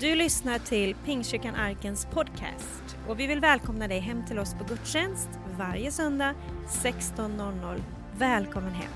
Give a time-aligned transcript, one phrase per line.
[0.00, 4.64] Du lyssnar till Pingstkyrkan Arkens podcast och vi vill välkomna dig hem till oss på
[4.64, 5.28] gudstjänst
[5.58, 6.34] varje söndag
[6.82, 7.82] 16.00.
[8.18, 8.92] Välkommen hem!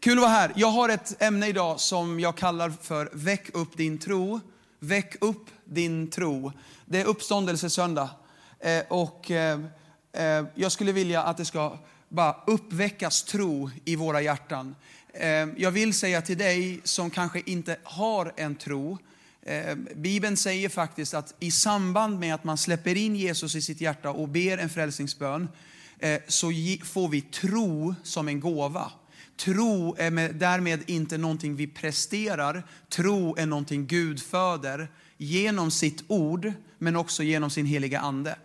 [0.00, 0.52] Kul att vara här.
[0.56, 4.40] Jag har ett ämne idag som jag kallar för Väck upp din tro.
[4.78, 6.52] Väck upp din tro.
[6.84, 8.10] Det är uppståndelsesöndag.
[8.60, 9.60] Eh, och eh,
[10.12, 11.78] eh jag skulle vilja att det ska
[12.10, 14.74] bara uppväckas tro i våra hjärtan.
[15.14, 18.98] Ehm, jag vill säga till dig som kanske inte har en tro,
[19.42, 23.80] ehm, Bibeln säger faktiskt att i samband med att man släpper in Jesus i sitt
[23.80, 25.48] hjärta och ber en frälsningsbön,
[25.98, 26.52] eh, så
[26.84, 28.92] får vi tro som en gåva.
[29.36, 32.66] Tro är därmed inte någonting vi presterar.
[32.88, 38.36] Tro är någonting Gud föder genom sitt ord, men också genom sin heliga ande.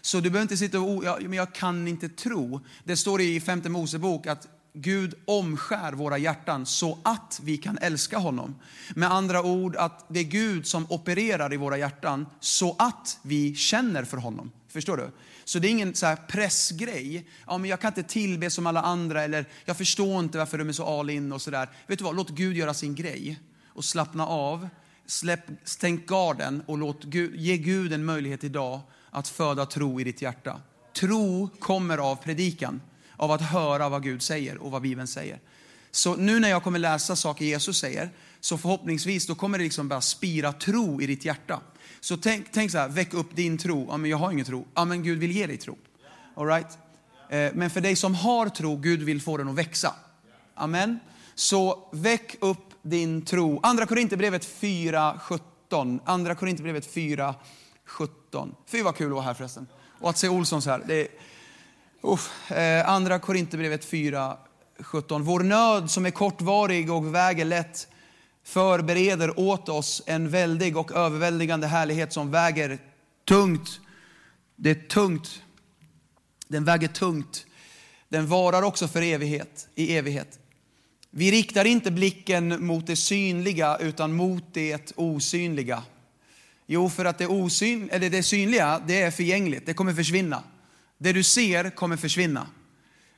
[0.00, 2.60] Så du behöver inte sitta och, ja, men jag kan inte tro.
[2.84, 8.18] Det står i femte Mosebok att Gud omskär våra hjärtan så att vi kan älska
[8.18, 8.54] honom.
[8.94, 13.54] Med andra ord att det är Gud som opererar i våra hjärtan så att vi
[13.54, 14.52] känner för honom.
[14.68, 15.10] Förstår du?
[15.44, 17.28] Så det är ingen så här pressgrej.
[17.46, 20.68] Ja, men jag kan inte tillbe som alla andra eller jag förstår inte varför de
[20.68, 21.68] är så all in och sådär.
[21.86, 24.68] Vet du vad, låt Gud göra sin grej och slappna av.
[25.06, 30.04] Släpp, stänk garden och låt Gud, ge Gud en möjlighet idag att föda tro i
[30.04, 30.60] ditt hjärta.
[31.00, 32.80] Tro kommer av predikan,
[33.18, 35.40] av att höra vad Gud säger och vad Bibeln säger.
[35.90, 39.88] Så nu när jag kommer läsa saker Jesus säger, så förhoppningsvis då kommer det liksom
[39.88, 41.60] börja spira tro i ditt hjärta.
[42.00, 43.86] Så tänk, tänk så här, väck upp din tro.
[43.90, 44.66] Ja, men jag har ingen tro.
[44.74, 45.78] Ja, men Gud vill ge dig tro.
[46.34, 46.78] All right?
[47.30, 49.94] Eh, men för dig som har tro, Gud vill få den att växa.
[50.54, 50.98] Amen.
[51.34, 53.60] Så väck upp din tro.
[53.62, 56.00] Andra Korinthierbrevet 4.17.
[56.04, 58.54] Andra Korinthierbrevet 4.17.
[58.66, 59.66] Fy vad kul att vara här förresten.
[60.00, 60.82] Och att se Olsson så här.
[60.86, 61.08] Det är,
[62.02, 64.36] uff, eh, andra Korinthierbrevet 4,
[64.80, 65.22] 17.
[65.22, 67.88] Vår nöd som är kortvarig och väger lätt
[68.44, 72.78] förbereder åt oss en väldig och överväldigande härlighet som väger
[73.28, 73.80] tungt.
[74.56, 75.42] Det är tungt.
[76.48, 77.46] Den väger tungt.
[78.08, 80.38] Den varar också för evighet, i evighet.
[81.10, 85.82] Vi riktar inte blicken mot det synliga utan mot det osynliga.
[86.66, 89.66] Jo, för att det, osyn, eller det synliga, det är förgängligt.
[89.66, 90.42] Det kommer försvinna.
[90.98, 92.46] Det du ser kommer försvinna.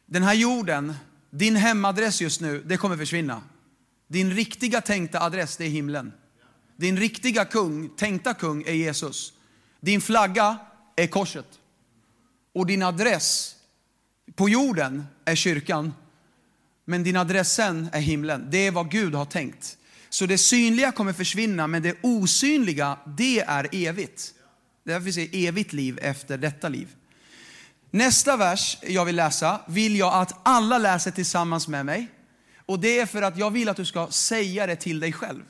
[0.06, 0.94] Den här jorden,
[1.30, 3.42] din hemadress just nu, det kommer försvinna.
[4.08, 6.12] Din riktiga tänkta adress, det är himlen.
[6.76, 9.32] Din riktiga kung, tänkta kung, är Jesus.
[9.80, 10.58] Din flagga
[10.96, 11.46] är korset.
[12.54, 13.56] Och din adress
[14.34, 15.94] på jorden är kyrkan.
[16.84, 18.46] Men din adress sen är himlen.
[18.50, 19.76] Det är vad Gud har tänkt.
[20.08, 24.34] Så det synliga kommer försvinna, men det osynliga, det är evigt.
[24.84, 26.88] Därför finns det evigt liv efter detta liv.
[27.90, 32.08] Nästa vers jag vill läsa vill jag att alla läser tillsammans med mig.
[32.66, 35.42] Och det är för att jag vill att du ska säga det till dig själv.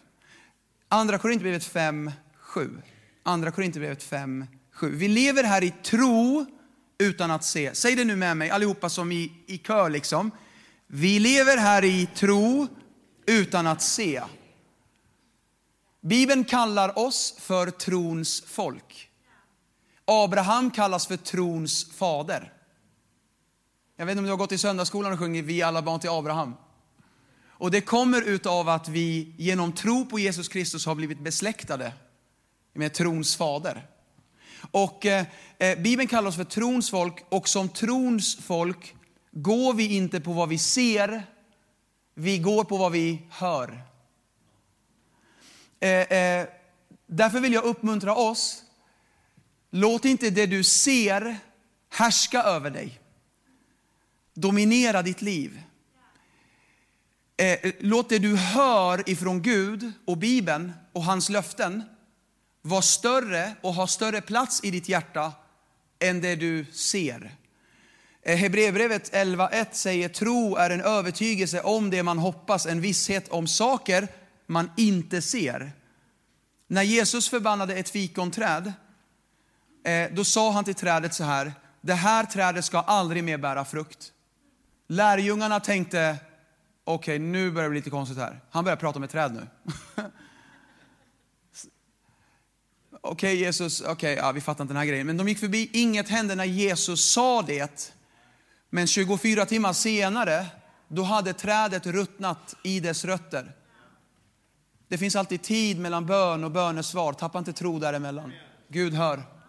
[0.88, 2.82] Andra Korinthierbrevet 5, 7.
[3.22, 4.96] Andra Korinthierbrevet 5, 7.
[4.96, 6.46] Vi lever här i tro
[6.98, 7.74] utan att se.
[7.74, 10.30] Säg det nu med mig allihopa som i, i kör liksom.
[10.86, 12.66] Vi lever här i tro
[13.26, 14.22] utan att se.
[16.00, 19.09] Bibeln kallar oss för trons folk.
[20.12, 22.52] Abraham kallas för trons fader.
[23.96, 26.10] Jag vet inte om du har gått i söndagsskolan och sjungit Vi alla barn till
[26.10, 26.54] Abraham.
[27.48, 31.92] Och det kommer utav att vi genom tro på Jesus Kristus har blivit besläktade
[32.72, 33.86] med trons fader.
[34.70, 35.26] Och eh,
[35.58, 38.94] eh, Bibeln kallar oss för trons folk och som trons folk
[39.30, 41.22] går vi inte på vad vi ser,
[42.14, 43.82] vi går på vad vi hör.
[45.80, 46.46] Eh, eh,
[47.06, 48.64] därför vill jag uppmuntra oss,
[49.70, 51.38] låt inte det du ser
[51.90, 53.00] härska över dig.
[54.34, 55.62] Dominera ditt liv.
[57.36, 61.82] Eh, låt det du hör ifrån Gud och Bibeln och hans löften
[62.62, 65.32] vara större och ha större plats i ditt hjärta
[65.98, 67.36] än det du ser.
[68.22, 73.46] Eh, Hebreerbrevet 11.1 säger tro är en övertygelse om det man hoppas, en visshet om
[73.46, 74.08] saker
[74.46, 75.72] man inte ser.
[76.66, 78.72] När Jesus förbannade ett fikonträd,
[79.84, 83.64] Eh, då sa han till trädet så här, det här trädet ska aldrig mer bära
[83.64, 84.12] frukt.
[84.88, 86.16] Lärjungarna tänkte,
[86.84, 88.40] okej okay, nu börjar det bli lite konstigt här.
[88.50, 89.46] Han börjar prata med träd nu.
[93.00, 95.06] okej okay, Jesus, okej, okay, ja, vi fattar inte den här grejen.
[95.06, 97.94] Men de gick förbi, inget hände när Jesus sa det.
[98.70, 100.46] Men 24 timmar senare,
[100.88, 103.52] då hade trädet ruttnat i dess rötter.
[104.88, 107.12] Det finns alltid tid mellan bön och bönesvar.
[107.12, 108.32] Tappa inte tro däremellan.
[108.68, 109.39] Gud hör.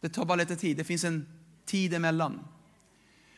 [0.00, 0.76] Det tar bara lite tid.
[0.76, 1.26] Det finns en
[1.66, 2.40] tid emellan.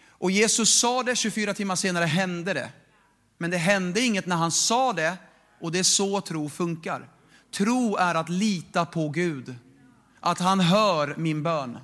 [0.07, 2.73] Och Jesus sa det, 24 timmar senare hände det.
[3.39, 5.17] Men det hände inget när han sa det
[5.61, 7.09] Och det är så tro funkar.
[7.51, 9.55] Tro är att lita på Gud.
[10.21, 11.79] Att han hör min bön.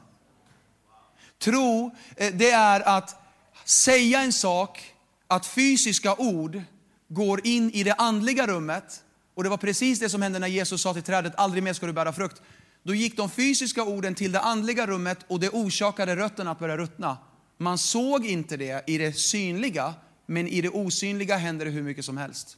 [1.39, 3.17] Tro, eh, det är att
[3.65, 4.95] säga en sak,
[5.27, 6.63] att fysiska ord
[7.09, 9.05] går in i det andliga rummet.
[9.35, 11.87] Och det var precis det som hände när Jesus sa till trädet, aldrig mer ska
[11.87, 12.43] du bära frukt.
[12.83, 16.77] Då gick de fysiska orden till det andliga rummet och det orsakade rötterna att börja
[16.77, 17.19] ruttna.
[17.57, 19.95] Man såg inte det i det synliga,
[20.27, 22.57] men i det osynliga händer det hur mycket som helst.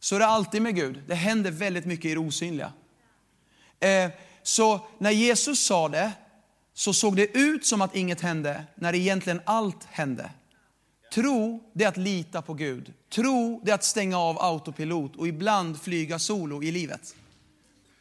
[0.00, 1.02] Så är det alltid med Gud.
[1.06, 2.72] Det händer väldigt mycket i det osynliga.
[3.80, 4.10] Eh,
[4.42, 6.12] så när Jesus sa det,
[6.74, 10.30] så såg det ut som att inget hände, när egentligen allt hände.
[11.14, 12.92] Tro, det är att lita på Gud.
[13.10, 17.14] Tro, det är att stänga av autopilot och ibland flyga solo i livet.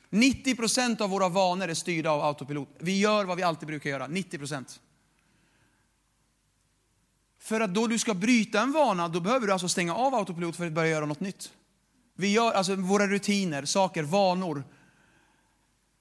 [0.09, 2.69] 90 procent av våra vanor är styrda av autopilot.
[2.79, 4.79] Vi gör vad vi alltid brukar göra, 90 procent.
[7.39, 10.55] För att då du ska bryta en vana, då behöver du alltså stänga av autopilot
[10.55, 11.51] för att börja göra något nytt.
[12.15, 14.63] Vi gör alltså våra rutiner, saker, vanor.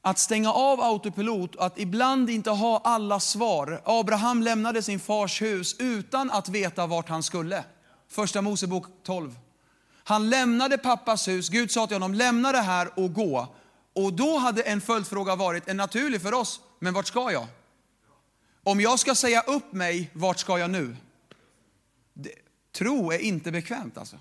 [0.00, 3.82] Att stänga av autopilot, att ibland inte ha alla svar.
[3.84, 7.64] Abraham lämnade sin fars hus utan att veta vart han skulle.
[8.08, 9.38] Första Mosebok 12.
[10.04, 13.54] Han lämnade pappas hus, Gud sa till honom, lämna det här och gå.
[13.94, 17.46] Och då hade en följdfråga varit, en naturlig för oss, men vart ska jag?
[18.62, 20.96] Om jag ska säga upp mig, vart ska jag nu?
[22.12, 22.32] Det,
[22.72, 24.18] tro är inte bekvämt alltså.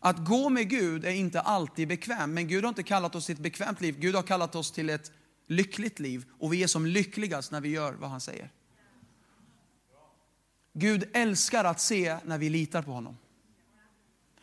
[0.00, 3.34] Att gå med Gud är inte alltid bekvämt, men Gud har inte kallat oss till
[3.34, 3.96] ett bekvämt liv.
[3.98, 5.12] Gud har kallat oss till ett
[5.46, 8.50] lyckligt liv och vi är som lyckligast när vi gör vad han säger.
[10.72, 13.16] Gud älskar att se när vi litar på honom.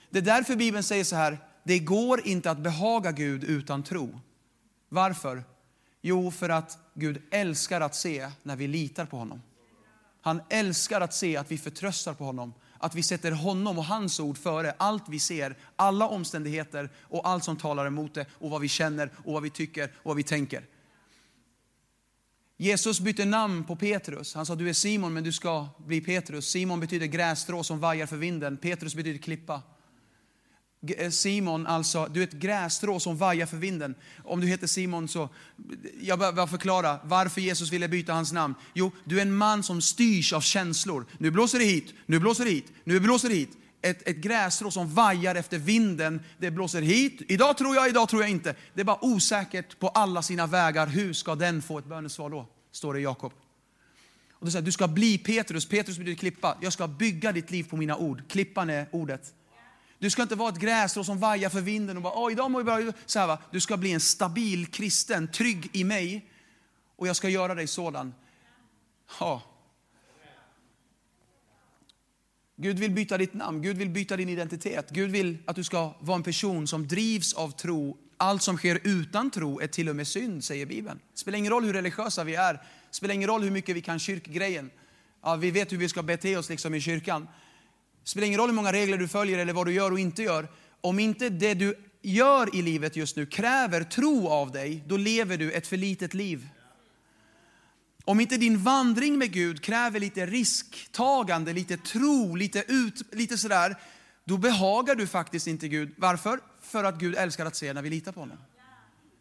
[0.09, 4.19] Det är därför Bibeln säger så här, det går inte att behaga Gud utan tro.
[4.89, 5.43] Varför?
[6.01, 9.41] Jo, för att Gud älskar att se när vi litar på honom.
[10.21, 14.19] Han älskar att se att vi förtröstar på honom, att vi sätter honom och hans
[14.19, 18.61] ord före allt vi ser, alla omständigheter och allt som talar emot det och vad
[18.61, 20.65] vi känner och vad vi tycker och vad vi tänker.
[22.57, 24.35] Jesus bytte namn på Petrus.
[24.35, 26.45] Han sa du är Simon men du ska bli Petrus.
[26.45, 28.57] Simon betyder grässtrå som vajar för vinden.
[28.57, 29.61] Petrus betyder klippa.
[30.97, 33.95] Eh, Simon, alltså, du är ett grässtrå som vajar för vinden.
[34.23, 35.29] Om du heter Simon så,
[36.01, 38.55] jag behöver förklara varför Jesus ville byta hans namn.
[38.73, 41.05] Jo, du är en man som styrs av känslor.
[41.17, 43.57] Nu blåser det hit, nu blåser det hit, nu blåser det hit.
[43.81, 46.21] Ett, ett grässtrå som vajar efter vinden.
[46.37, 48.55] Det blåser hit, idag tror jag, idag tror jag inte.
[48.73, 50.87] Det är bara osäkert på alla sina vägar.
[50.87, 52.47] Hur ska den få ett bönesvar då?
[52.71, 53.33] Står det i Jakob.
[54.31, 55.65] Och det säger, du ska bli Petrus.
[55.65, 56.57] Petrus betyder klippa.
[56.61, 58.23] Jag ska bygga ditt liv på mina ord.
[58.27, 59.33] Klippan är ordet.
[59.99, 62.69] Du ska inte vara ett grässtrå som vajar för vinden och bara, Åh, idag mår
[62.69, 62.93] jag bra.
[63.05, 63.39] Så här, va?
[63.51, 66.29] Du ska bli en stabil kristen, trygg i mig.
[66.95, 68.13] Och jag ska göra dig sådan.
[69.19, 69.41] Ja.
[72.55, 74.89] Gud vill byta ditt namn, Gud vill byta din identitet.
[74.89, 77.97] Gud vill att du ska vara en person som drivs av tro.
[78.17, 80.99] Allt som sker utan tro är till och med synd, säger Bibeln.
[81.13, 82.53] Det spelar ingen roll hur religiösa vi är.
[82.53, 82.59] Det
[82.91, 84.69] spelar ingen roll hur mycket vi kan kyrkgrejen.
[85.21, 87.27] Ja, vi vet hur vi ska bete oss liksom i kyrkan.
[88.07, 90.23] Det spelar ingen roll hur många regler du följer eller vad du gör och inte
[90.23, 90.47] gör.
[90.81, 95.37] Om inte det du gör i livet just nu kräver tro av dig, då lever
[95.37, 96.47] du ett för litet liv.
[98.05, 103.75] Om inte din vandring med Gud kräver lite risktagande, lite tro, lite, ut, lite sådär,
[104.25, 105.93] då behagar du faktiskt inte Gud.
[105.97, 106.39] Varför?
[106.61, 108.37] För att Gud älskar att se när vi litar på honom.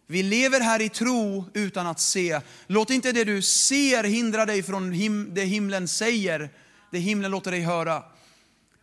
[0.07, 2.41] Vi lever här i tro utan att se.
[2.67, 6.51] Låt inte det du ser hindra dig från him det himlen säger,
[6.91, 8.03] det himlen låter dig höra.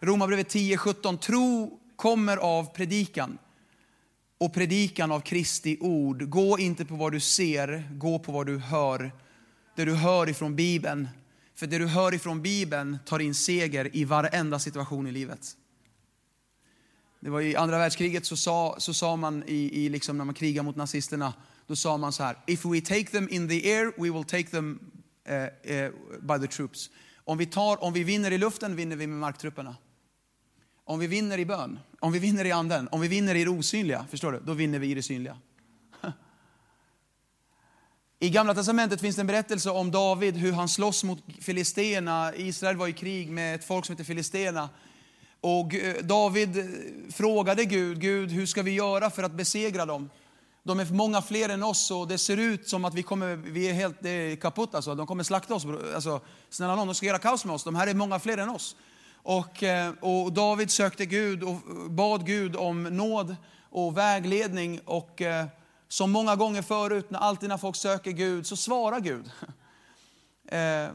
[0.06, 1.18] Romarbrevet 10, 17.
[1.18, 3.38] Tro kommer av predikan
[4.38, 6.30] och predikan av Kristi ord.
[6.30, 9.12] Gå inte på vad du ser, gå på vad du hör.
[9.76, 11.10] Det du hör ifrån Bibeln.
[11.56, 15.58] För det du hör ifrån Bibeln tar in seger i varenda situation i livet.
[17.20, 20.36] Det var I andra världskriget så sa, så sa man, i, i liksom när man
[20.36, 21.34] krigade mot nazisterna,
[21.68, 24.50] då sa man så här, if we take them in the air, we will take
[24.50, 24.80] them
[25.30, 25.92] uh, uh,
[26.22, 26.90] by the troops.
[27.26, 29.76] Om vi, tar, om vi vinner i luften vinner vi med marktrupperna.
[30.86, 33.50] Om vi vinner i bön, om vi vinner i anden, om vi vinner i det
[33.50, 34.40] osynliga, förstår du?
[34.40, 35.38] Då vinner vi i det synliga.
[38.20, 42.36] I Gamla Testamentet finns det en berättelse om David, hur han slåss mot filisterna.
[42.36, 44.70] Israel var i krig med ett folk som heter filisterna.
[45.42, 46.66] Och eh, David eh,
[47.12, 50.10] frågade Gud, Gud hur ska vi göra för att besegra dem?
[50.64, 53.70] De är många fler än oss och det ser ut som att vi, kommer, vi
[53.70, 54.76] är helt eh, kaputt.
[54.76, 54.96] Alltså.
[54.96, 55.66] De kommer slakta oss.
[55.96, 57.64] Alltså, snälla någon, de ska göra kaos med oss.
[57.64, 58.76] De här är många fler än oss.
[59.24, 61.58] Och, eh, och David sökte Gud och
[61.90, 63.36] bad Gud om nåd
[63.70, 64.80] och vägledning.
[64.86, 65.46] Och eh,
[65.88, 69.32] som många gånger förut, när alltid när folk söker Gud, så svarar Gud.
[70.48, 70.90] Eh,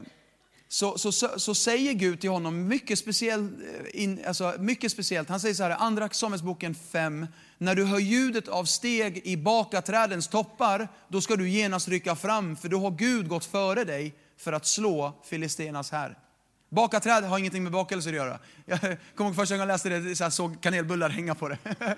[0.67, 3.49] så, så, så, så säger Gud till honom mycket, speciell,
[3.93, 5.29] in, alltså mycket speciellt.
[5.29, 10.27] Han säger så här, andra Samuelsboken 5, när du hör ljudet av steg i bakaträdens
[10.27, 14.53] toppar, då ska du genast rycka fram, för då har Gud gått före dig för
[14.53, 16.17] att slå Filisternas här.
[16.69, 18.39] Baka träd har ingenting med bakelser att göra.
[18.65, 18.79] Jag
[19.15, 21.57] kommer ihåg första gången jag läste det, så jag såg kanelbullar hänga på det.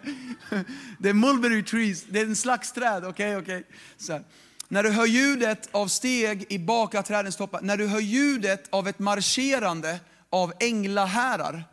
[1.00, 3.06] Det är mulberry trees, det är en slags träd.
[3.06, 3.66] Okej, okay, okej.
[4.06, 4.22] Okay.
[4.68, 9.00] När du hör ljudet av steg i bakaträdens toppar, när du hör ljudet av ett
[9.00, 10.00] marscherande
[10.30, 11.64] av änglahärar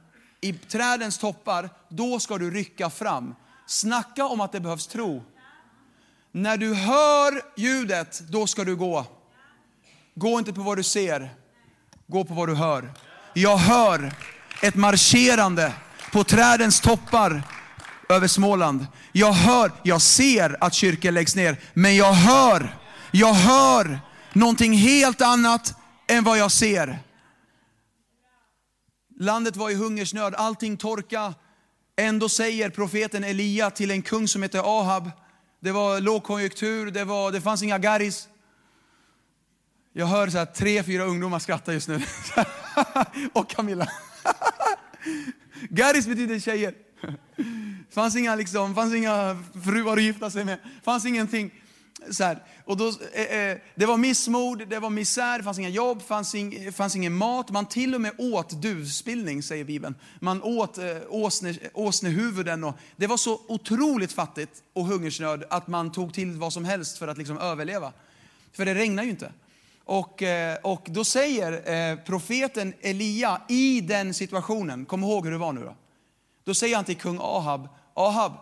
[0.41, 3.35] i trädens toppar, då ska du rycka fram.
[3.67, 5.25] Snacka om att det behövs tro.
[6.33, 9.07] När du hör ljudet, då ska du gå.
[10.15, 11.35] Gå inte på vad du ser,
[12.09, 12.93] gå på vad du hör.
[13.35, 14.13] Jag hör
[14.63, 15.73] ett marscherande
[16.13, 17.43] på trädens toppar
[18.09, 18.87] över Småland.
[19.13, 22.77] Jag hör, jag ser att kyrkor läggs ner, men jag hör,
[23.11, 24.01] jag hör
[24.33, 25.75] någonting helt annat
[26.09, 26.99] än vad jag ser.
[29.21, 31.35] Landet var i hungersnöd, allting torka.
[31.97, 35.11] Ändå säger profeten Elia till en kung som heter Ahab,
[35.61, 38.29] det var lågkonjunktur, det, var, det fanns inga garis.
[39.93, 42.01] Jag hör så här, tre, fyra ungdomar skratta just nu.
[43.33, 43.89] och Camilla.
[45.71, 46.75] Garis betyder tjejer.
[47.91, 50.59] fanns inga, liksom, fanns inga fruar att gifta sig med.
[50.85, 51.51] fanns ingenting.
[52.11, 52.43] Så här.
[52.65, 56.35] Och då, eh, eh det var missmod, det var misär, det fanns inga jobb, fanns,
[56.35, 57.51] ing, fanns ingen mat.
[57.51, 59.95] Man till och med åt duvspillning, säger Bibeln.
[60.21, 62.65] Man åt eh, åsne, åsnehuvuden.
[62.65, 66.99] Och, det var så otroligt fattigt och hungersnöd att man tog till vad som helst
[66.99, 67.93] för att liksom överleva.
[68.53, 69.33] För det regnar ju inte.
[69.89, 75.39] Och, eh, och då säger eh, profeten Elia i den situationen, kom ihåg hur det
[75.39, 75.77] var nu då.
[76.45, 78.33] Då säger han till kung Ahab, Ahab,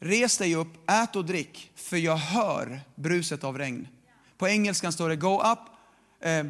[0.00, 3.88] res dig upp, ät och drick, för jag hör bruset av regn.
[4.38, 5.58] På engelskan står det, go up,
[6.20, 6.46] eh,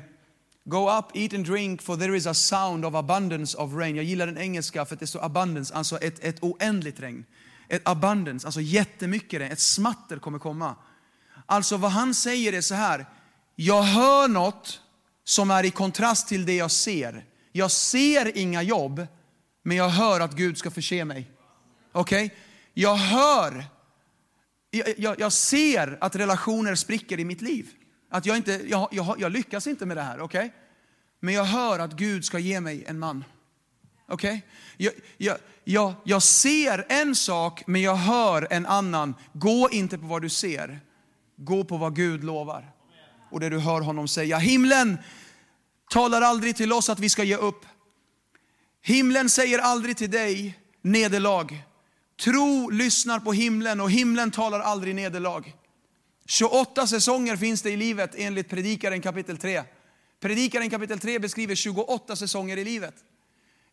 [0.65, 3.97] go up, eat and drink, for there is a sound of abundance of rain.
[3.97, 7.25] Jag gillar den engelska för att det står abundance, alltså ett, ett oändligt regn.
[7.69, 10.77] Ett abundance, alltså jättemycket regn, ett smatter kommer komma.
[11.47, 13.07] Alltså vad han säger är så här,
[13.57, 14.81] jag hör något
[15.25, 17.25] som är i kontrast till det jag ser.
[17.53, 19.07] Jag ser inga jobb,
[19.63, 21.31] men jag hör att Gud ska förse mig.
[21.93, 22.27] Okej?
[22.27, 22.39] Okay?
[22.75, 23.65] Jag hör,
[24.71, 27.67] jag, jag, jag, ser att relationer spricker i mitt liv.
[28.11, 30.21] Att jag, inte, jag, jag, jag lyckas inte med det här.
[30.21, 30.51] Okay?
[31.21, 33.25] Men jag hör att Gud ska ge mig en man.
[34.09, 34.45] Okej?
[34.77, 34.91] Okay?
[35.17, 39.15] Jag, jag, jag ser en sak, men jag hör en annan.
[39.33, 40.81] Gå inte på vad du ser.
[41.37, 42.74] Gå på vad Gud lovar
[43.35, 44.39] och det du hör honom säga.
[44.39, 44.99] Himlen
[45.91, 47.67] talar aldrig till oss att vi ska ge upp.
[48.83, 51.65] Himlen säger aldrig till dig nederlag.
[52.25, 55.43] Tro lyssnar på himlen och himlen talar aldrig nederlag.
[56.27, 59.63] 28 säsonger finns det i livet enligt Predikaren kapitel 3.
[60.21, 62.95] Predikaren kapitel 3 beskriver 28 säsonger i livet.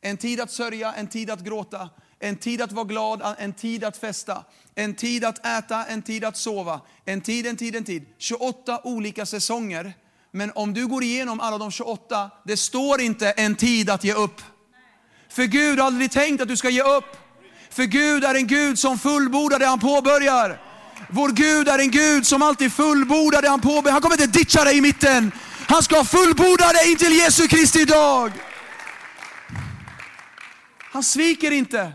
[0.01, 1.89] En tid att sörja, en tid att gråta,
[2.21, 4.43] en tid att vara glad, en tid att festa,
[4.75, 8.05] en tid att äta, en tid att sova, en tid, en tid, en tid.
[8.17, 9.93] 28 olika säsonger.
[10.31, 14.13] Men om du går igenom alla de 28, det står inte en tid att ge
[14.13, 14.41] upp.
[15.29, 17.17] För Gud har aldrig tänkt att du ska ge upp.
[17.69, 20.61] För Gud är en Gud som fullbordar det han påbörjar.
[21.09, 23.91] Vår Gud är en Gud som alltid fullbordar det han påbörjar.
[23.91, 25.31] Han kommer inte ditcha dig i mitten.
[25.67, 28.31] Han ska fullborda det intill Jesu Kristi dag.
[30.91, 31.91] Han sviker inte.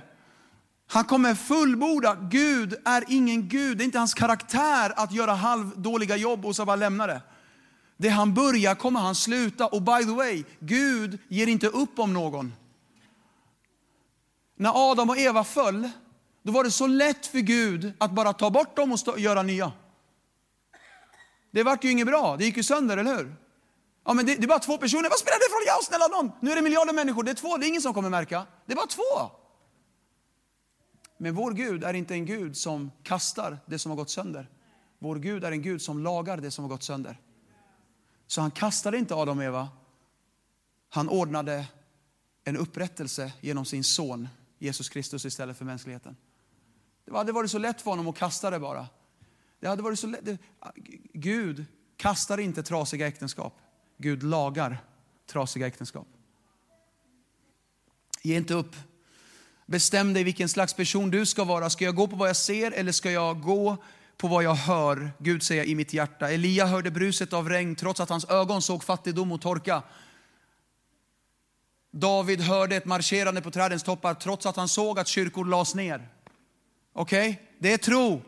[0.86, 2.16] Han kommer fullborda.
[2.30, 3.78] Gud är ingen Gud.
[3.78, 7.22] Det är inte hans karaktär att göra halvdåliga jobb och så bara lämna det.
[7.96, 9.66] Det han börjar kommer han sluta.
[9.66, 12.54] Och by the way, Gud ger inte upp om någon.
[14.56, 15.90] När Adam och Eva föll,
[16.42, 19.72] då var det så lätt för Gud att bara ta bort dem och göra nya.
[21.50, 23.34] Det vart ju inget bra, det gick ju sönder, eller hur?
[24.04, 25.64] Ja, men det, det är bara två personer, vad spelar det för roll?
[25.66, 26.32] Ja, snälla någon.
[26.40, 28.46] Nu är det miljarder människor, det är två, det är ingen som kommer märka.
[28.66, 29.30] Det är bara två.
[31.16, 34.50] Men vår Gud är inte en Gud som kastar det som har gått sönder.
[34.98, 37.20] Vår Gud är en Gud som lagar det som har gått sönder.
[38.26, 39.68] Så han kastade inte Adam och Eva.
[40.88, 41.66] Han ordnade
[42.44, 46.16] en upprättelse genom sin son Jesus Kristus istället för mänskligheten.
[47.04, 48.86] Det hade varit så lätt för honom att kasta det bara.
[49.60, 50.40] Det hade varit så lätt.
[51.12, 51.64] Gud
[51.96, 53.54] kastar inte trasiga äktenskap.
[53.96, 54.84] Gud lagar
[55.26, 56.08] trasiga äktenskap.
[58.22, 58.76] Ge inte upp.
[59.66, 61.70] Bestäm dig vilken slags person du ska vara.
[61.70, 63.76] Ska jag gå på vad jag ser eller ska jag gå
[64.16, 65.10] på vad jag hör?
[65.18, 66.30] Gud säga i mitt hjärta.
[66.30, 69.82] Elia hörde bruset av regn trots att hans ögon såg fattigdom och torka.
[71.92, 76.08] David hörde ett marscherande på trädens toppar trots att han såg att kyrkor lades ner.
[76.92, 77.30] Okej?
[77.30, 77.42] Okay?
[77.58, 78.22] Det är tro.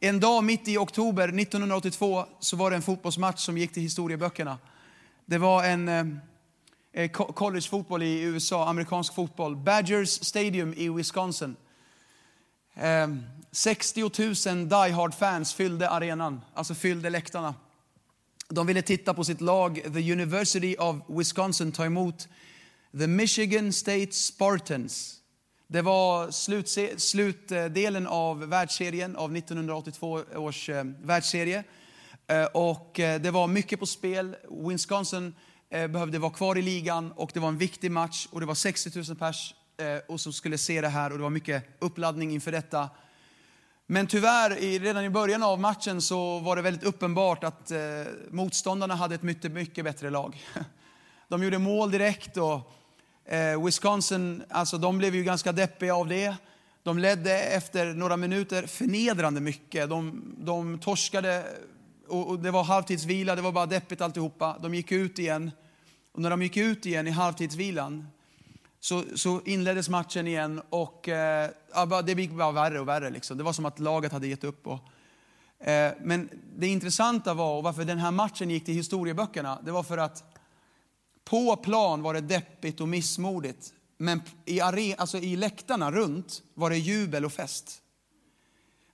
[0.00, 4.58] En dag mitt i oktober 1982 så var det en fotbollsmatch som gick till historieböckerna.
[5.26, 6.04] Det var en eh,
[6.92, 9.56] Eh, collegefotboll i USA, amerikansk fotboll.
[9.56, 11.56] Badgers Stadium i Wisconsin.
[12.74, 17.54] Ehm, 60 000 Die Hard-fans fyllde arenan, alltså fyllde läktarna.
[18.48, 22.28] De ville titta på sitt lag, The University of Wisconsin, ta emot
[22.98, 25.16] The Michigan State Spartans.
[25.66, 26.30] Det var
[26.98, 31.64] slutdelen av världsserien, av 1982 års eh, världsserie.
[32.26, 34.36] Eh, och det var mycket på spel.
[34.68, 35.34] Wisconsin
[35.72, 38.54] Eh, behövde vara kvar i ligan och det var en viktig match och det var
[38.54, 42.30] 60 000 pers eh, och som skulle se det här och det var mycket uppladdning
[42.32, 42.88] inför detta.
[43.86, 47.78] Men tyvärr, redan i början av matchen så var det väldigt uppenbart att eh,
[48.30, 50.46] motståndarna hade ett mycket, mycket bättre lag.
[51.28, 52.72] De gjorde mål direkt och
[53.64, 56.36] Wisconsin, alltså de blev ju ganska deppiga av det.
[56.82, 59.88] De ledde efter några minuter förnedrande mycket.
[59.88, 61.44] De, de torskade
[62.10, 64.58] och, och det var halvtidsvila, det var bara deppigt alltihopa.
[64.62, 65.50] De gick ut igen.
[66.12, 68.06] Och när de gick ut igen i halvtidsvilan
[68.80, 71.50] så, så inleddes matchen igen och eh,
[72.04, 73.10] det gick bara värre och värre.
[73.10, 73.38] Liksom.
[73.38, 74.66] Det var som att laget hade gett upp.
[74.66, 79.70] Och, eh, men det intressanta var, och varför den här matchen gick till historieböckerna, det
[79.70, 80.24] var för att
[81.24, 83.72] på plan var det deppigt och missmodigt.
[83.98, 87.82] Men i, are, alltså i läktarna runt var det jubel och fest.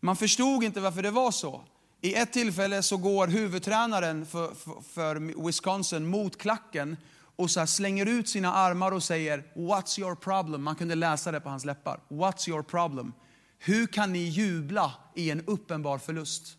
[0.00, 1.64] Man förstod inte varför det var så.
[2.00, 6.96] I ett tillfälle så går huvudtränaren för, för, för Wisconsin mot klacken
[7.36, 10.62] och så här slänger ut sina armar och säger What's your problem?
[10.62, 12.00] Man kunde läsa det på hans läppar.
[12.08, 13.12] What's your problem?
[13.58, 16.56] Hur kan ni jubla i en uppenbar förlust?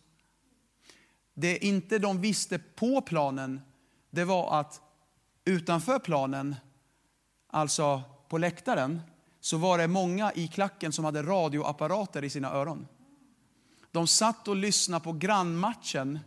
[1.34, 3.60] Det inte de visste på planen,
[4.10, 4.80] det var att
[5.44, 6.56] utanför planen,
[7.50, 9.00] alltså på läktaren,
[9.40, 12.86] så var det många i klacken som hade radioapparater i sina öron.
[13.98, 16.18] De satt och lyssnade på grannmatchen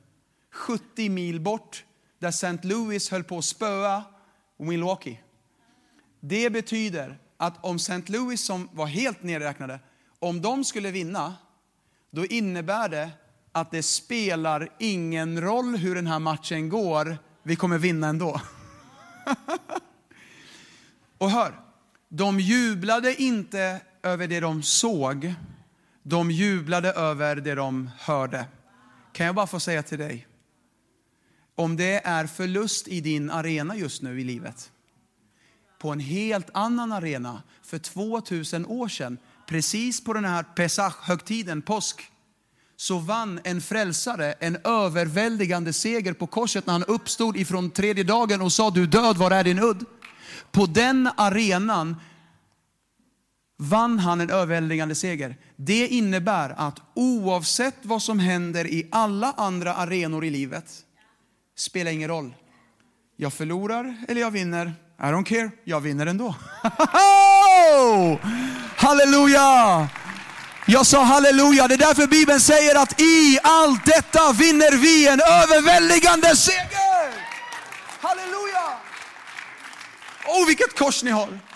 [0.52, 1.86] 70 mil bort
[2.20, 2.58] där St.
[2.62, 4.04] Louis höll på att spöa
[4.58, 5.20] Milwaukee.
[6.20, 8.02] Det betyder att om St.
[8.06, 9.80] Louis, som var helt nedräknade,
[10.20, 11.36] om de skulle vinna,
[12.10, 13.10] då innebär det
[13.52, 18.42] att det spelar ingen roll hur den här matchen går, vi kommer vinna ändå.
[21.18, 21.60] Och hör,
[22.10, 25.34] de jublade inte över det de såg,
[26.04, 28.46] de jublade över det de hörde.
[29.14, 30.28] Kan jag bara få säga till dig,
[31.56, 34.72] om det är förlust i din arena just nu i livet,
[35.80, 42.12] på en helt annan arena för 2000 år sedan, precis på den här Pesach-högtiden, påsk,
[42.78, 48.42] så vann en frälsare en överväldigande seger på korset när han uppstod ifrån tredje dagen
[48.42, 49.86] och sa du död, var är din udd?
[50.52, 51.96] På den arenan
[53.62, 55.36] vann han en överväldigande seger.
[55.56, 60.66] Det innebär att oavsett vad som händer i alla andra arenor i livet,
[61.58, 62.34] spelar ingen roll.
[63.18, 66.36] Jag förlorar eller jag vinner, I don't care, jag vinner ändå.
[68.76, 69.90] Halleluja!
[70.66, 75.22] Jag sa halleluja, det är därför Bibeln säger att i allt detta vinner vi en
[75.22, 77.12] överväldigande seger.
[78.02, 78.78] Halleluja!
[80.28, 81.51] Åh, vilket kors ni har.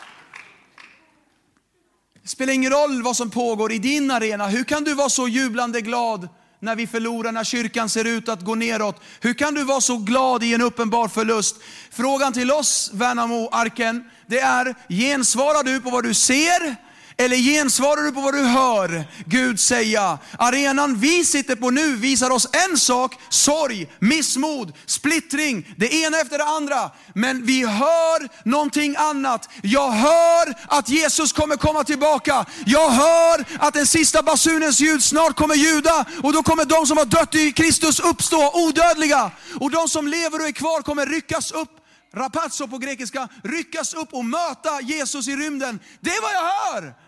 [2.26, 4.48] Det spelar ingen roll vad som pågår i din arena.
[4.48, 8.42] Hur kan du vara så jublande glad när vi förlorar, när kyrkan ser ut att
[8.42, 9.02] gå neråt?
[9.20, 11.56] Hur kan du vara så glad i en uppenbar förlust?
[11.92, 16.76] Frågan till oss, Värnamo-arken, det är, gensvarar du på vad du ser?
[17.18, 20.20] Eller gensvarar du på vad du hör Gud säga?
[20.40, 26.38] Arenan vi sitter på nu visar oss en sak, sorg, missmod, splittring, det ena efter
[26.38, 26.92] det andra.
[27.14, 29.50] Men vi hör någonting annat.
[29.64, 32.46] Jag hör att Jesus kommer komma tillbaka.
[32.66, 36.98] Jag hör att den sista basunens ljud snart kommer ljuda och då kommer de som
[36.98, 39.32] har dött i Kristus uppstå odödliga.
[39.60, 41.70] Och de som lever och är kvar kommer ryckas upp
[42.16, 45.80] Rapazzo på grekiska, ryckas upp och möta Jesus i rymden.
[46.00, 47.05] Det är vad jag hör.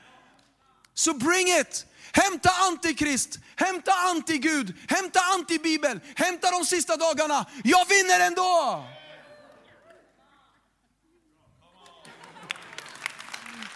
[0.97, 1.85] Så bring it!
[2.11, 7.45] Hämta antikrist, hämta antigud, hämta antibibel, hämta de sista dagarna.
[7.63, 8.83] Jag vinner ändå!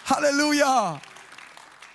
[0.04, 1.00] Halleluja!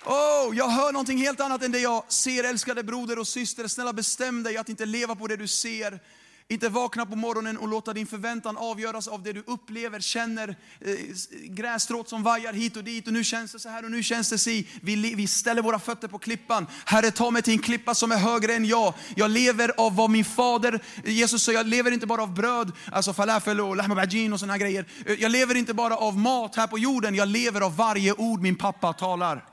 [0.05, 3.67] Oh, jag hör någonting helt annat än det jag ser, älskade broder och syster.
[3.67, 5.99] Snälla bestäm dig att inte leva på det du ser.
[6.49, 10.95] Inte vakna på morgonen och låta din förväntan avgöras av det du upplever, känner, eh,
[11.43, 14.29] grässtråt som vajar hit och dit och nu känns det så här och nu känns
[14.29, 14.67] det si.
[14.81, 16.67] Vi, vi ställer våra fötter på klippan.
[16.85, 18.93] Herre, ta mig till en klippa som är högre än jag.
[19.15, 23.13] Jag lever av vad min fader, Jesus sa, jag lever inte bara av bröd, alltså
[23.13, 24.85] falafel och lahma bajin och såna här grejer.
[25.05, 28.41] Eh, jag lever inte bara av mat här på jorden, jag lever av varje ord
[28.41, 29.45] min pappa talar.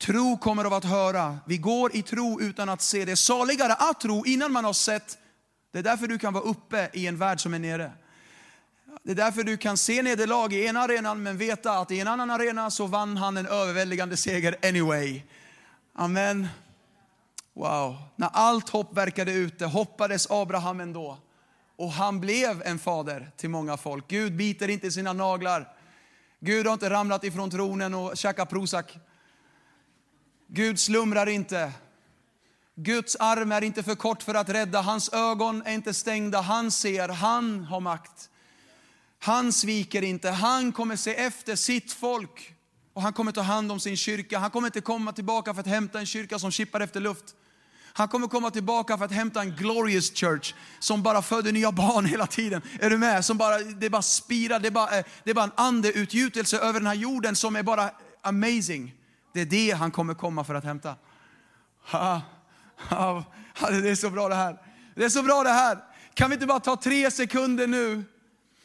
[0.00, 1.38] Tro kommer av att höra.
[1.46, 3.04] Vi går i tro utan att se.
[3.04, 5.16] Det är saligare att tro innan man har sett.
[5.72, 7.92] Det är därför du kan vara uppe i en värld som är nere.
[9.02, 12.08] Det är därför du kan se nederlag i ena arenan men veta att i en
[12.08, 15.22] annan arena så vann han en överväldigande seger anyway.
[15.94, 16.48] Amen.
[17.54, 17.96] Wow.
[18.16, 21.18] När allt hopp verkade ute hoppades Abraham ändå.
[21.76, 24.08] Och han blev en fader till många folk.
[24.08, 25.68] Gud biter inte sina naglar.
[26.40, 28.86] Gud har inte ramlat ifrån tronen och käkat Prozac.
[30.46, 31.72] Gud slumrar inte.
[32.82, 34.80] Guds arm är inte för kort för att rädda.
[34.80, 36.40] Hans ögon är inte stängda.
[36.40, 38.30] Han ser, han har makt.
[39.18, 40.30] Han sviker inte.
[40.30, 42.54] Han kommer se efter sitt folk.
[42.92, 44.38] Och han kommer ta hand om sin kyrka.
[44.38, 47.24] Han kommer inte komma tillbaka för att hämta en kyrka som kippar efter luft.
[47.92, 52.04] Han kommer komma tillbaka för att hämta en glorious church som bara föder nya barn
[52.04, 52.62] hela tiden.
[52.80, 53.24] Är du med?
[53.24, 56.80] Som bara, det bara spirar, det är bara, eh, det är bara en andeutgjutelse över
[56.80, 57.90] den här jorden som är bara
[58.22, 58.94] amazing.
[59.34, 60.94] Det är det han kommer komma för att hämta.
[61.90, 62.20] Ha,
[62.88, 63.24] Ja,
[63.60, 64.56] det är så bra det här.
[64.94, 65.78] Det är så bra det här.
[66.14, 68.04] Kan vi inte bara ta tre sekunder nu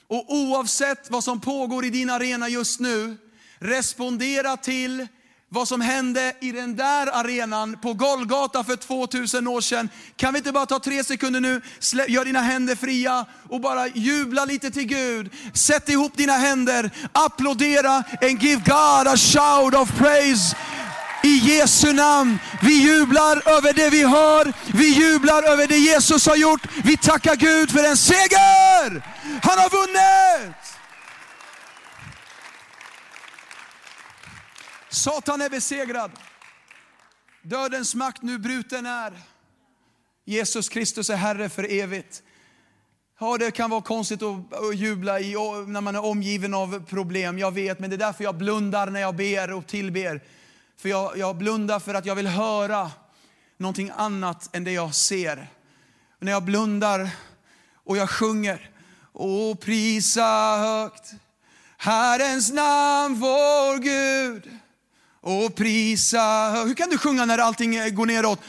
[0.08, 3.18] och oavsett vad som pågår i din arena just nu,
[3.60, 5.08] respondera till
[5.50, 9.90] vad som hände i den där arenan på Golgata för 2000 år sedan.
[10.16, 11.62] Kan vi inte bara ta tre sekunder nu,
[12.08, 15.30] gör dina händer fria och bara jubla lite till Gud.
[15.54, 20.56] Sätt ihop dina händer, applådera and give God a shout of praise.
[21.26, 22.40] I Jesu namn.
[22.62, 26.68] Vi jublar över det vi hör, vi jublar över det Jesus har gjort.
[26.84, 29.04] Vi tackar Gud för en seger!
[29.44, 30.56] Han har vunnit!
[34.90, 36.12] Satan är besegrad.
[37.42, 39.14] Dödens makt nu bruten är.
[40.26, 42.24] Jesus Kristus är Herre för evigt.
[43.20, 45.34] Ja, det kan vara konstigt att jubla i,
[45.68, 49.00] när man är omgiven av problem, jag vet, men det är därför jag blundar när
[49.00, 50.22] jag ber och tillber.
[50.78, 52.92] För jag, jag blundar för att jag vill höra
[53.58, 55.48] någonting annat än det jag ser.
[56.18, 57.10] Och när jag blundar
[57.84, 58.70] och jag sjunger,
[59.14, 61.14] och prisa högt
[61.78, 64.60] Herrens namn, vår Gud
[65.22, 66.50] och prisa.
[66.50, 66.70] högt.
[66.70, 68.40] Hur kan du sjunga när allting går neråt?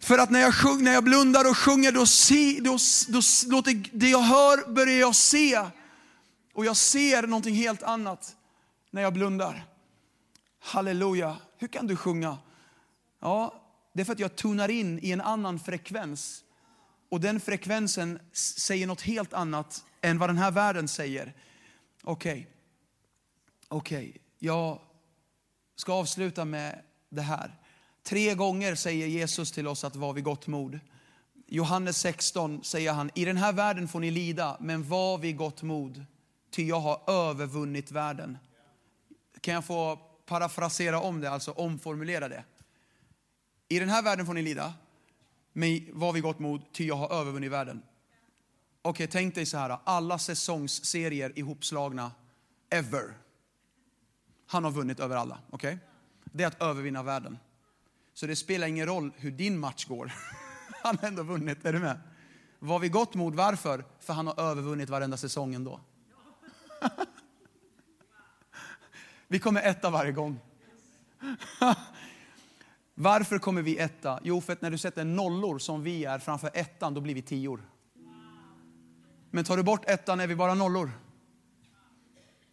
[0.00, 3.82] För att när jag, sjung, när jag blundar och sjunger, då, se, då, då låter
[3.92, 5.66] det jag hör börjar jag se.
[6.54, 8.36] Och jag ser någonting helt annat
[8.90, 9.64] när jag blundar.
[10.62, 11.36] Halleluja.
[11.62, 12.38] Hur kan du sjunga?
[13.20, 16.44] Ja, det är för att jag tunar in i en annan frekvens.
[17.08, 21.34] Och den frekvensen säger något helt annat än vad den här världen säger.
[22.02, 22.46] Okej, okay.
[23.68, 24.20] okej, okay.
[24.38, 24.78] jag
[25.76, 27.58] ska avsluta med det här.
[28.02, 30.80] Tre gånger säger Jesus till oss att vara vid gott mod.
[31.46, 35.62] Johannes 16 säger han, i den här världen får ni lida, men var vid gott
[35.62, 36.04] mod,
[36.50, 38.38] ty jag har övervunnit världen.
[39.40, 42.44] Kan jag få parafrasera om det, alltså omformulera det?
[43.68, 44.74] I den här världen får ni lida,
[45.52, 47.82] men var vid gott mod, ty jag har övervunnit världen.
[48.82, 52.12] Okej, okay, tänk dig så här, alla säsongsserier ihopslagna,
[52.70, 53.14] ever.
[54.46, 55.38] Han har vunnit över alla.
[55.50, 55.78] Okay?
[56.24, 57.38] Det är att övervinna världen.
[58.14, 60.12] Så det spelar ingen roll hur din match går.
[60.82, 62.00] Han har ändå vunnit, är du med?
[62.58, 63.84] Var vi gott mod, varför?
[64.00, 65.80] För han har övervunnit varenda säsong ändå.
[69.32, 70.40] vi kommer etta varje gång.
[72.94, 74.20] Varför kommer vi etta?
[74.22, 77.22] Jo, för att när du sätter nollor som vi är framför ettan, då blir vi
[77.22, 77.68] tior.
[79.30, 80.90] Men tar du bort ettan är vi bara nollor.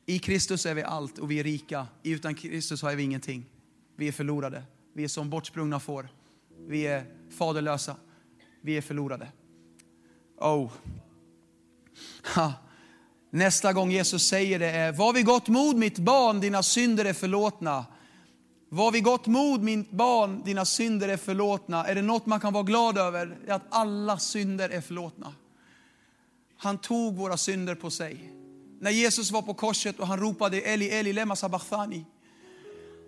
[0.05, 1.87] I Kristus är vi allt och vi är rika.
[2.03, 3.45] Utan Kristus har vi ingenting.
[3.95, 4.63] Vi är förlorade.
[4.93, 6.09] Vi är som bortsprungna får.
[6.67, 7.05] Vi är
[7.37, 7.95] faderlösa.
[8.61, 9.27] Vi är förlorade.
[10.37, 10.71] Oh.
[12.35, 12.53] Ha.
[13.29, 17.13] Nästa gång Jesus säger det är, var vid gott mod mitt barn, dina synder är
[17.13, 17.85] förlåtna.
[18.69, 21.85] Var vid gott mod mitt barn, dina synder är förlåtna.
[21.85, 25.33] Är det något man kan vara glad över, det är att alla synder är förlåtna.
[26.57, 28.33] Han tog våra synder på sig.
[28.79, 32.05] När Jesus var på korset och han ropade Eli, Eli, lema sabachthani.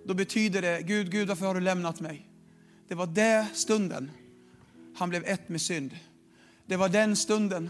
[0.05, 2.27] Då betyder det, Gud, Gud, varför har du lämnat mig?
[2.87, 4.11] Det var den stunden
[4.95, 5.97] han blev ett med synd.
[6.65, 7.69] Det var den stunden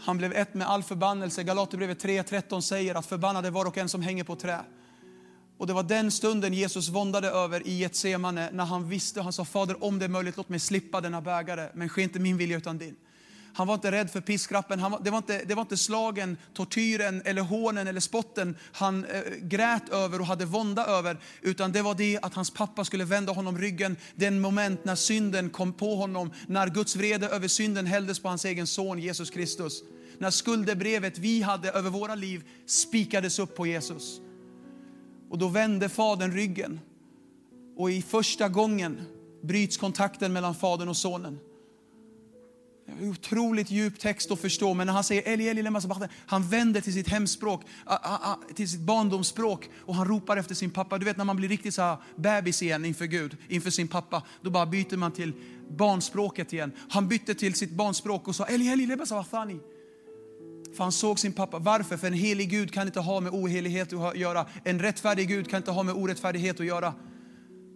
[0.00, 1.42] han blev ett med all förbannelse.
[1.42, 4.60] Galaterbrevet 3.13 säger att förbannade var och en som hänger på trä.
[5.58, 9.44] Och det var den stunden Jesus våndade över i Getsemane när han visste, han sa
[9.44, 12.56] Fader om det är möjligt låt mig slippa denna bägare, men ske inte min vilja
[12.56, 12.96] utan din.
[13.54, 16.36] Han var inte rädd för piskrappen, han var, det, var inte, det var inte slagen,
[16.54, 21.18] tortyren, eller hånen eller spotten han eh, grät över och hade vånda över.
[21.42, 23.96] Utan det var det att hans pappa skulle vända honom ryggen.
[24.14, 28.44] Den moment när synden kom på honom, när Guds vrede över synden hälldes på hans
[28.44, 29.82] egen son Jesus Kristus.
[30.18, 34.20] När skuldebrevet vi hade över våra liv spikades upp på Jesus.
[35.30, 36.80] Och då vände fadern ryggen.
[37.76, 39.00] Och i första gången
[39.42, 41.38] bryts kontakten mellan fadern och sonen.
[43.02, 46.80] Otroligt djup text att förstå, men när han säger Eli, Eli, lema sabachthani, han vänder
[46.80, 47.62] till sitt hemspråk,
[48.54, 50.98] till sitt barndomsspråk och han ropar efter sin pappa.
[50.98, 54.22] Du vet när man blir riktigt så här bebis igen inför Gud, inför sin pappa,
[54.42, 55.32] då bara byter man till
[55.70, 56.72] barnspråket igen.
[56.90, 59.60] Han bytte till sitt barnspråk och sa Eli, Eli, lema sabachthani.
[60.76, 61.58] För han såg sin pappa.
[61.58, 61.96] Varför?
[61.96, 64.46] För en helig Gud kan inte ha med ohelighet att göra.
[64.64, 66.94] En rättfärdig Gud kan inte ha med orättfärdighet att göra.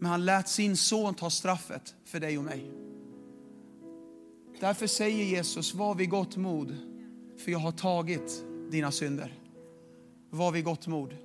[0.01, 2.71] Men han lät sin son ta straffet för dig och mig.
[4.61, 6.77] Därför säger Jesus, var vid gott mod,
[7.45, 9.35] för jag har tagit dina synder.
[10.31, 11.17] Var vid gott mod.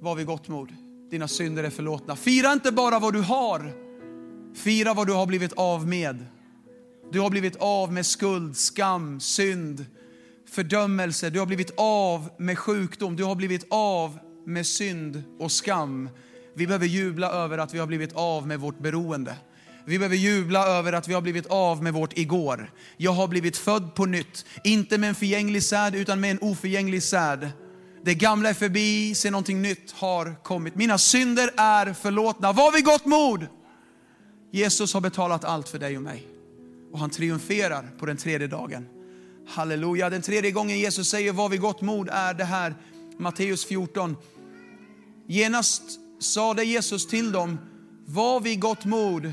[0.00, 0.74] Var vid gott mod.
[1.10, 2.16] Dina synder är förlåtna.
[2.16, 3.72] Fira inte bara vad du har,
[4.54, 6.26] fira vad du har blivit av med.
[7.12, 9.86] Du har blivit av med skuld, skam, synd,
[10.48, 11.30] fördömelse.
[11.30, 13.16] Du har blivit av med sjukdom.
[13.16, 16.08] Du har blivit av med synd och skam.
[16.54, 19.36] Vi behöver jubla över att vi har blivit av med vårt beroende.
[19.86, 22.70] Vi behöver jubla över att vi har blivit av med vårt igår.
[22.96, 27.02] Jag har blivit född på nytt, inte med en förgänglig säd utan med en oförgänglig
[27.02, 27.50] säd.
[28.04, 30.74] Det gamla är förbi, se någonting nytt har kommit.
[30.74, 32.52] Mina synder är förlåtna.
[32.52, 33.46] Var vid gott mod!
[34.52, 36.26] Jesus har betalat allt för dig och mig.
[36.92, 38.86] Och han triumferar på den tredje dagen.
[39.48, 40.10] Halleluja.
[40.10, 42.74] Den tredje gången Jesus säger var vid gott mod är det här
[43.18, 44.16] Matteus 14.
[45.26, 45.82] Genast
[46.20, 47.58] sade Jesus till dem,
[48.06, 49.32] var vid gott mod,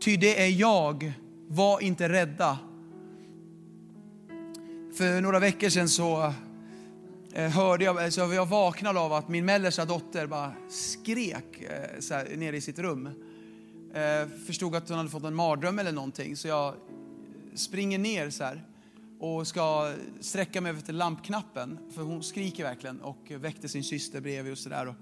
[0.00, 1.12] ty det är jag,
[1.48, 2.58] var inte rädda.
[4.96, 6.32] För några veckor sedan så
[7.32, 12.14] eh, hörde jag, så jag vaknade av att min mellersta dotter bara skrek eh, så
[12.14, 13.06] här, nere i sitt rum.
[13.94, 16.74] Eh, förstod att hon hade fått en mardröm eller någonting, så jag
[17.54, 18.62] springer ner så här
[19.20, 24.20] och ska sträcka mig över till lampknappen, för hon skriker verkligen och väckte sin syster
[24.20, 24.94] bredvid och sådär.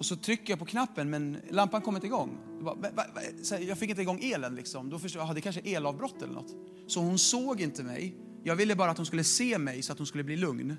[0.00, 2.38] Och så trycker jag på knappen men lampan kommer inte igång.
[3.60, 4.90] Jag fick inte igång elen liksom.
[4.90, 6.54] Då förstår jag, det kanske är elavbrott eller något.
[6.86, 8.16] Så hon såg inte mig.
[8.44, 10.76] Jag ville bara att hon skulle se mig så att hon skulle bli lugn.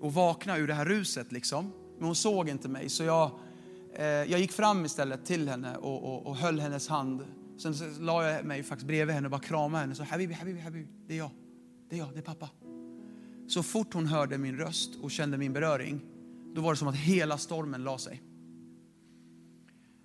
[0.00, 1.72] Och vakna ur det här ruset liksom.
[1.96, 3.30] Men hon såg inte mig så jag,
[3.94, 7.24] eh, jag gick fram istället till henne och, och, och höll hennes hand.
[7.58, 9.94] Sen så la jag mig faktiskt bredvid henne och bara kramade henne.
[9.94, 11.30] Så Habibi, Habibi, Habibi, det är jag.
[11.90, 12.48] Det är jag, det är pappa.
[13.48, 16.00] Så fort hon hörde min röst och kände min beröring,
[16.54, 18.22] då var det som att hela stormen la sig.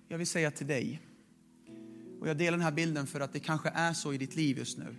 [0.08, 1.02] Jag vill säga till dig,
[2.20, 4.58] och jag delar den här bilden för att det kanske är så i ditt liv
[4.58, 4.96] just nu.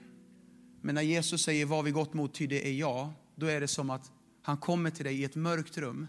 [0.81, 3.67] Men när Jesus säger vad vi gått mot, ty det är jag, då är det
[3.67, 6.07] som att han kommer till dig i ett mörkt rum.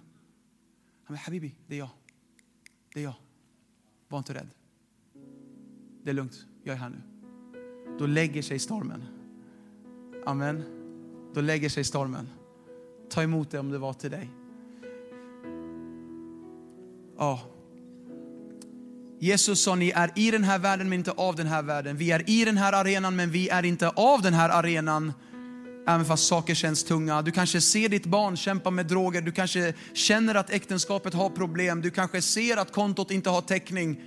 [1.05, 1.89] Han säger, Habibi, det är jag.
[2.95, 3.15] Det är jag.
[4.09, 4.49] Var inte rädd.
[6.03, 7.03] Det är lugnt, jag är här nu.
[7.99, 9.05] Då lägger sig stormen.
[10.27, 10.63] Amen.
[11.35, 12.29] Då lägger sig stormen.
[13.11, 14.31] Ta emot det om det var till dig.
[17.17, 17.60] Ja.
[19.23, 21.97] Jesus sa, ni är i den här världen men inte av den här världen.
[21.97, 25.13] Vi är i den här arenan men vi är inte av den här arenan.
[25.87, 27.23] Även fast saker känns tunga.
[27.23, 29.21] Du kanske ser ditt barn kämpa med droger.
[29.21, 31.81] Du kanske känner att äktenskapet har problem.
[31.81, 34.01] Du kanske ser att kontot inte har täckning.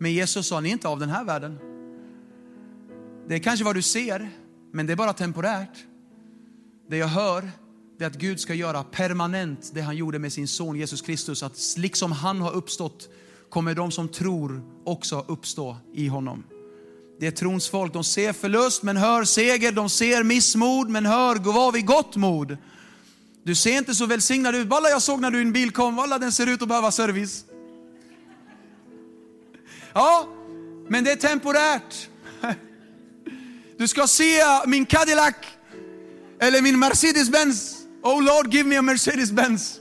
[0.00, 1.58] Men Jesus sa, ni är inte av den här världen.
[3.28, 4.30] Det är kanske vad du ser,
[4.72, 5.78] men det är bara temporärt.
[6.90, 7.50] Det jag hör,
[7.98, 11.42] det är att Gud ska göra permanent det han gjorde med sin son Jesus Kristus.
[11.42, 13.08] Att liksom han har uppstått
[13.50, 16.44] kommer de som tror också uppstå i honom.
[17.20, 17.92] Det är trons folk.
[17.92, 19.72] De ser förlust men hör seger.
[19.72, 22.56] De ser missmod men hör, gå var vid gott mod.
[23.42, 24.66] Du ser inte så välsignad ut.
[24.66, 27.44] Valla, jag såg när din bil kom, Valla, den ser ut att behöva service.
[29.92, 30.28] Ja,
[30.88, 32.08] men det är temporärt.
[33.78, 35.34] Du ska se min Cadillac
[36.40, 37.74] eller min Mercedes-Benz.
[38.02, 39.77] Oh Lord, give me a Mercedes-Benz.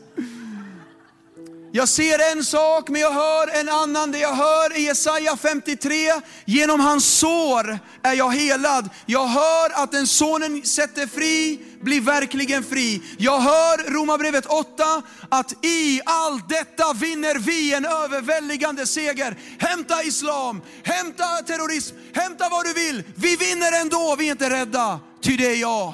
[1.72, 4.12] Jag ser en sak men jag hör en annan.
[4.12, 5.96] Det jag hör i Jesaja 53,
[6.46, 8.90] genom hans sår är jag helad.
[9.06, 13.02] Jag hör att den sonen sätter fri blir verkligen fri.
[13.18, 14.84] Jag hör Romarbrevet 8
[15.30, 19.38] att i allt detta vinner vi en överväldigande seger.
[19.60, 23.04] Hämta islam, hämta terrorism, hämta vad du vill.
[23.16, 25.00] Vi vinner ändå, vi är inte rädda.
[25.22, 25.94] Ty det är jag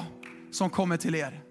[0.52, 1.43] som kommer till er.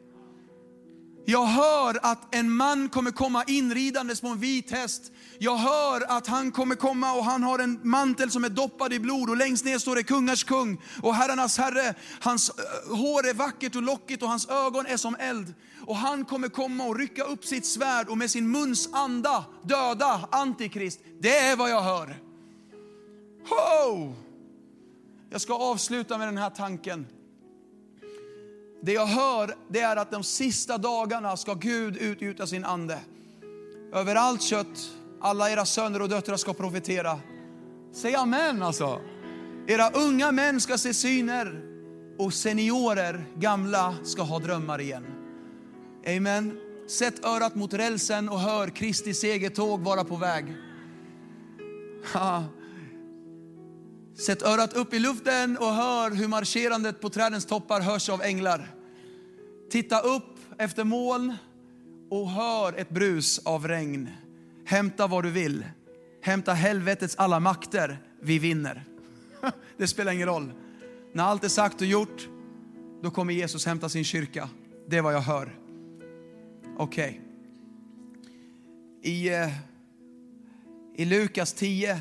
[1.26, 5.12] Jag hör att en man kommer komma inridandes på en vit häst.
[5.40, 9.00] Jag hör att han kommer komma och han har en mantel som är doppad i
[9.00, 11.94] blod och längst ner står det kungars kung och herrarnas herre.
[12.20, 15.54] Hans eh, hår är vackert och lockigt och hans ögon är som eld.
[15.86, 20.28] Och han kommer komma och rycka upp sitt svärd och med sin muns anda döda
[20.32, 21.00] Antikrist.
[21.20, 22.18] Det är vad jag hör.
[23.50, 24.16] Ho!
[25.30, 27.08] Jag ska avsluta med den här tanken.
[28.86, 33.00] Det jag hör det är att de sista dagarna ska Gud utgjuta sin ande.
[33.94, 34.92] Över allt kött,
[35.22, 37.20] alla era söner och döttrar ska profetera.
[37.94, 39.00] Säg amen alltså.
[39.68, 41.62] Era unga män ska se syner.
[42.18, 45.06] och seniorer, gamla, ska ha drömmar igen.
[46.08, 46.60] Amen.
[46.88, 50.46] Sätt örat mot rälsen och hör Kristi segertåg vara på väg.
[54.16, 58.76] Sätt örat upp i luften och hör hur marscherandet på trädens toppar hörs av änglar.
[59.72, 61.36] Titta upp efter moln
[62.10, 64.10] och hör ett brus av regn.
[64.66, 65.66] Hämta vad du vill.
[66.22, 67.98] Hämta helvetets alla makter.
[68.22, 68.84] Vi vinner.
[69.78, 70.54] Det spelar ingen roll.
[71.14, 72.30] När allt är sagt och gjort,
[73.02, 74.50] då kommer Jesus hämta sin kyrka.
[74.88, 75.60] Det är vad jag hör.
[76.78, 77.22] Okej.
[79.00, 79.12] Okay.
[79.14, 79.50] I, eh,
[80.96, 82.00] I Lukas 10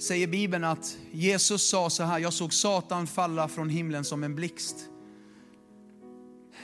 [0.00, 4.34] säger Bibeln att Jesus sa så här, jag såg Satan falla från himlen som en
[4.34, 4.88] blixt.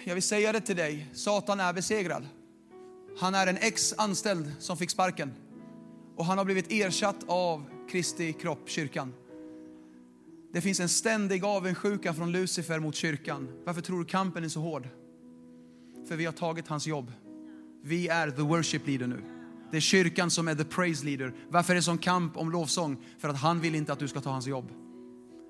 [0.05, 2.27] Jag vill säga det till dig, Satan är besegrad.
[3.19, 5.33] Han är en ex-anställd som fick sparken.
[6.17, 9.15] Och han har blivit ersatt av Kristi kropp, kyrkan.
[10.53, 13.49] Det finns en ständig avundsjuka från Lucifer mot kyrkan.
[13.65, 14.89] Varför tror du kampen är så hård?
[16.09, 17.13] För vi har tagit hans jobb.
[17.83, 19.36] Vi är the worship leader nu.
[19.71, 21.35] Det är kyrkan som är the praise leader.
[21.49, 23.05] Varför är det sån kamp om lovsång?
[23.19, 24.71] För att han vill inte att du ska ta hans jobb.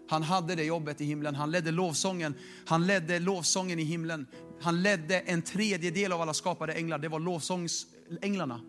[0.09, 1.35] Han hade det jobbet i himlen.
[1.35, 2.35] Han ledde lovsången.
[2.67, 4.27] Han ledde lovsången i himlen.
[4.61, 6.99] Han ledde en tredjedel av alla skapade änglar.
[6.99, 8.61] Det var lovsångsänglarna.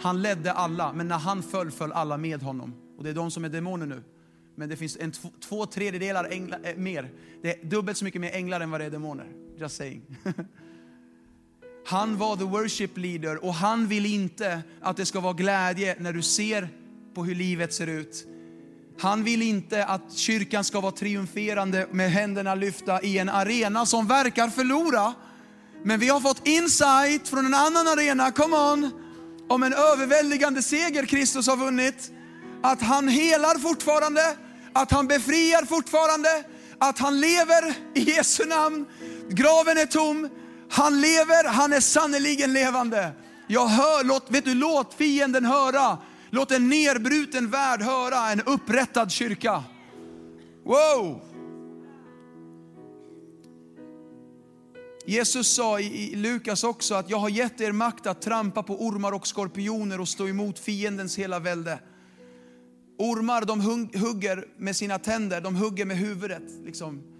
[0.00, 2.74] Han ledde alla, men när han föll, föll alla med honom.
[2.98, 4.02] Och det är de som är demoner nu.
[4.56, 7.10] Men det finns en två, två tredjedelar änglar, äh, eh, mer.
[7.42, 9.32] Det är dubbelt så mycket mer änglar än vad det är demoner.
[9.58, 10.02] Just saying.
[11.86, 16.12] Han var the worship leader och han vill inte att det ska vara glädje när
[16.12, 16.68] du ser
[17.14, 18.26] på hur livet ser ut.
[18.98, 24.06] Han vill inte att kyrkan ska vara triumferande med händerna lyfta i en arena som
[24.06, 25.14] verkar förlora.
[25.84, 28.90] Men vi har fått insight från en annan arena, come on,
[29.48, 32.10] om en överväldigande seger Kristus har vunnit.
[32.62, 34.36] Att han helar fortfarande,
[34.72, 36.44] att han befriar fortfarande,
[36.78, 38.86] att han lever i Jesu namn.
[39.28, 40.28] Graven är tom,
[40.74, 43.12] han lever, han är sannerligen levande.
[43.46, 45.98] Jag hör, låt, vet du, låt fienden höra.
[46.30, 49.64] Låt en nerbruten värld höra en upprättad kyrka.
[50.64, 51.20] Wow!
[55.06, 59.12] Jesus sa i Lukas också att jag har gett er makt att trampa på ormar
[59.12, 61.78] och skorpioner och stå emot fiendens hela välde.
[62.98, 63.60] Ormar de
[64.00, 66.42] hugger med sina tänder, de hugger med huvudet.
[66.64, 67.13] Liksom.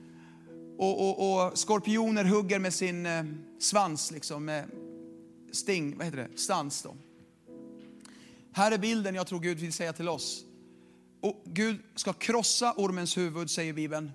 [0.79, 3.25] Och, och, och skorpioner hugger med sin eh,
[3.59, 4.71] svans, liksom, med
[5.53, 6.83] sting, vad heter det, stans.
[6.83, 6.97] Då.
[8.53, 10.45] Här är bilden jag tror Gud vill säga till oss.
[11.21, 14.13] Och Gud ska krossa ormens huvud, säger Bibeln.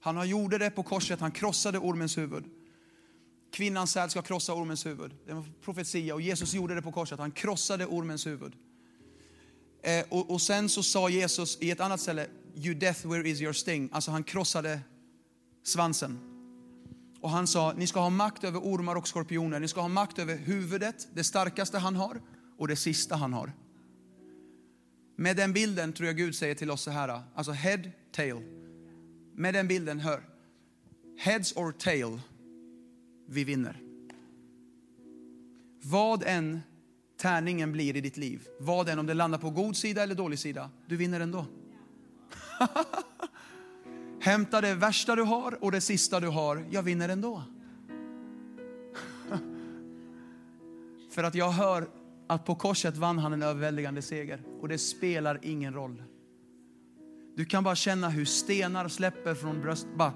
[0.00, 2.44] Han har gjorde det på korset, han krossade ormens huvud.
[3.52, 5.14] Kvinnans säd ska krossa ormens huvud.
[5.26, 8.52] Det var profetia och Jesus gjorde det på korset, han krossade ormens huvud.
[9.82, 13.40] Eh, och, och, sen så sa Jesus i ett annat ställe, you death where is
[13.40, 13.88] your sting?
[13.92, 14.80] Alltså han krossade
[15.62, 16.18] svansen.
[17.20, 19.60] Och han sa, ni ska ha makt över ormar och skorpioner.
[19.60, 22.20] Ni ska ha makt över huvudet, det starkaste han har,
[22.58, 23.52] och det sista han har.
[25.16, 28.36] Med den bilden tror jag Gud säger till oss så här, alltså head, tail.
[29.34, 30.22] Med den bilden, hör.
[31.18, 32.20] Heads or tail,
[33.28, 33.80] vi vinner.
[35.82, 36.60] Vad än
[37.16, 40.38] tärningen blir i ditt liv, vad än om det landar på god sida eller dålig
[40.38, 41.46] sida, du vinner ändå.
[44.22, 46.66] Hämta det värsta du har och det sista du har.
[46.70, 47.42] Jag vinner ändå.
[51.10, 51.88] För att jag hör
[52.26, 54.42] att på korset vann han en överväldigande seger.
[54.60, 56.02] Och det spelar ingen roll.
[57.36, 59.86] Du kan bara känna hur stenar släpper från bröst.
[59.96, 60.12] Bara,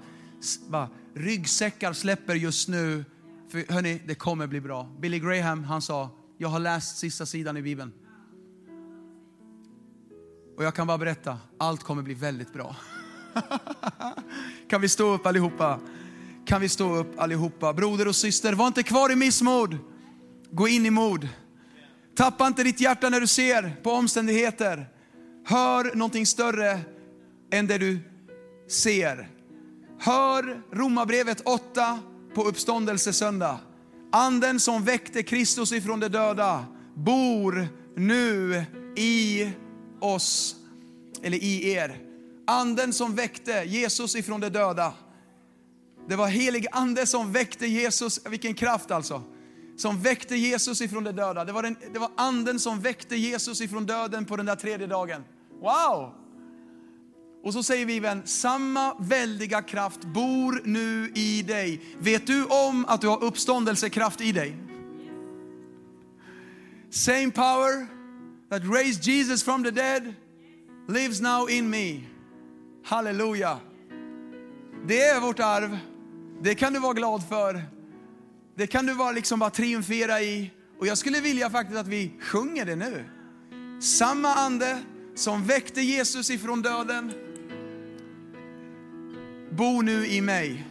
[0.67, 3.05] bara, ryggsäckar släpper just nu.
[3.49, 4.89] För hörni, det kommer bli bra.
[4.99, 7.93] Billy Graham han sa, jag har läst sista sidan i Bibeln.
[10.57, 12.75] Och jag kan bara berätta, allt kommer bli väldigt bra.
[14.69, 15.79] kan vi stå upp allihopa?
[16.45, 17.73] Kan vi stå upp allihopa?
[17.73, 19.77] Broder och syster, var inte kvar i missmod.
[20.51, 21.29] Gå in i mod.
[22.15, 24.87] Tappa inte ditt hjärta när du ser på omständigheter.
[25.45, 26.79] Hör någonting större
[27.51, 27.99] än det du
[28.67, 29.29] ser.
[29.99, 31.99] Hör Romarbrevet 8
[32.35, 33.59] på uppståndelsesöndag.
[34.11, 36.65] Anden som väckte Kristus ifrån de döda
[36.95, 38.65] bor nu
[38.95, 39.51] i
[39.99, 40.55] oss,
[41.23, 41.97] eller i er.
[42.47, 44.93] Anden som väckte Jesus ifrån de döda.
[46.09, 49.23] Det var helig ande som väckte Jesus, vilken kraft alltså.
[49.77, 51.45] Som väckte Jesus ifrån de döda.
[51.45, 54.87] Det var, den, det var anden som väckte Jesus ifrån döden på den där tredje
[54.87, 55.23] dagen.
[55.61, 56.13] Wow!
[57.43, 61.81] Och så säger vi vän, samma väldiga kraft bor nu i dig.
[61.99, 64.57] Vet du om att du har uppståndelsekraft i dig?
[66.89, 67.87] Same power
[68.49, 70.13] that raised Jesus from the dead
[70.87, 72.16] lives now in me.
[72.87, 73.59] Halleluja.
[74.85, 75.77] Det är vårt arv.
[76.41, 77.63] Det kan du vara glad för.
[78.55, 80.51] Det kan du vara liksom bara triumfera i.
[80.79, 83.05] Och jag skulle vilja faktiskt att vi sjunger det nu.
[83.81, 84.81] Samma ande
[85.15, 87.13] som väckte Jesus ifrån döden,
[89.51, 90.67] bo nu i mig.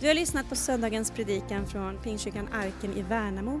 [0.00, 3.60] Du har lyssnat på söndagens predikan från Pingstkyrkan Arken i Värnamo.